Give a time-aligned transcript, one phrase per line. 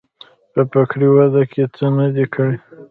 [0.53, 2.55] په فکري وده کې څه نه دي کړي.